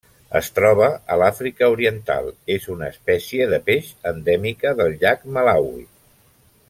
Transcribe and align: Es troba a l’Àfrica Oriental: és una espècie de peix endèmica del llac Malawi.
Es 0.37 0.47
troba 0.59 0.85
a 1.15 1.17
l’Àfrica 1.21 1.67
Oriental: 1.73 2.29
és 2.55 2.65
una 2.77 2.89
espècie 2.95 3.49
de 3.53 3.61
peix 3.69 3.93
endèmica 4.13 4.73
del 4.81 4.97
llac 5.05 5.29
Malawi. 5.37 5.89